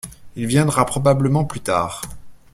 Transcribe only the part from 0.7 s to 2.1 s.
probablement plus tard.